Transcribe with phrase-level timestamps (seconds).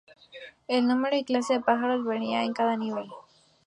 [0.67, 3.05] El número y clase de pájaros varía en cada nivel.